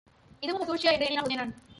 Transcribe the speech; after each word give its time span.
இதுவும் 0.43 0.61
ஒரு 0.63 0.69
சூழ்ச்சியோ? 0.69 0.93
என்று 0.93 1.07
எண்ணினான் 1.09 1.27
உதயணன். 1.29 1.53